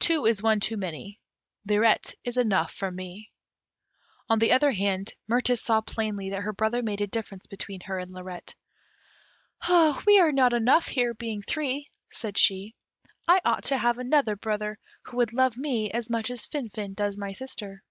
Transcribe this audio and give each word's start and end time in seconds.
Two 0.00 0.26
is 0.26 0.42
one 0.42 0.58
too 0.58 0.76
many 0.76 1.20
Lirette 1.64 2.16
is 2.24 2.36
enough 2.36 2.74
for 2.74 2.90
me." 2.90 3.30
On 4.28 4.40
the 4.40 4.50
other 4.50 4.72
hand, 4.72 5.14
Mirtis 5.28 5.62
saw 5.62 5.82
plainly 5.82 6.30
that 6.30 6.42
her 6.42 6.52
brother 6.52 6.82
made 6.82 7.00
a 7.00 7.06
difference 7.06 7.46
between 7.46 7.82
her 7.82 7.96
and 8.00 8.12
Lirette. 8.12 8.56
"We 10.04 10.18
are 10.18 10.32
not 10.32 10.52
enough 10.52 10.88
here, 10.88 11.14
being 11.14 11.42
three," 11.42 11.92
said 12.10 12.36
she. 12.36 12.74
"I 13.28 13.40
ought 13.44 13.62
to 13.66 13.78
have 13.78 14.00
another 14.00 14.34
brother, 14.34 14.80
who 15.02 15.18
would 15.18 15.32
love 15.32 15.56
me 15.56 15.92
as 15.92 16.10
much 16.10 16.28
as 16.32 16.44
Finfin 16.48 16.94
does 16.94 17.16
my 17.16 17.30
sister." 17.30 17.84